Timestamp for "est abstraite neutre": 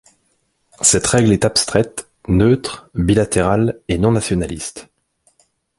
1.31-2.89